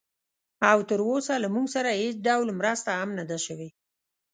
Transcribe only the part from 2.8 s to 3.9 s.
هم نه ده شوې